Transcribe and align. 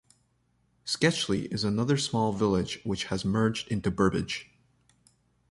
Sketchley 0.83 1.43
is 1.53 1.63
another 1.63 1.95
small 1.95 2.33
village 2.33 2.81
which 2.83 3.03
has 3.13 3.23
merged 3.23 3.67
into 3.71 3.91
Burbage. 3.91 4.49